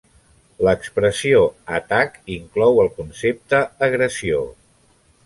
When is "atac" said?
1.79-2.17